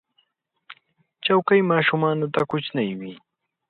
[1.25, 3.13] چوکۍ ماشومانو ته کوچنۍ وي.